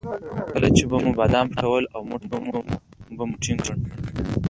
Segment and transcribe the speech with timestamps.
[0.53, 2.21] کله چې به مو بادام پټول او موټ
[3.17, 3.75] به مو ټینګ کړ.